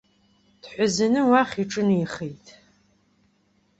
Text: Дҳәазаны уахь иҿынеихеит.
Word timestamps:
Дҳәазаны 0.61 1.21
уахь 1.29 1.55
иҿынеихеит. 1.63 2.45